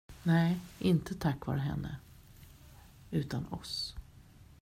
[0.23, 1.97] Nej, inte tack vare henne,
[3.11, 3.95] utan oss.